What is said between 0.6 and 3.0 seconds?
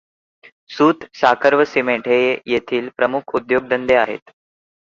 सुत, साखर व सिमेंट हे येथील